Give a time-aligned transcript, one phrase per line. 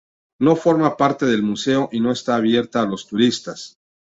[0.39, 3.77] No forma parte del museo y no está abierta a los turistas.